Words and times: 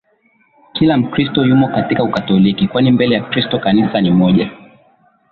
kila 0.73 0.97
Mkristo 0.97 1.45
yumo 1.45 1.67
katika 1.67 2.03
Ukatoliki 2.03 2.67
kwani 2.67 2.91
mbele 2.91 3.15
ya 3.15 3.21
Kristo 3.21 3.59
Kanisa 3.59 4.01
ni 4.01 4.11
moja 4.11 4.51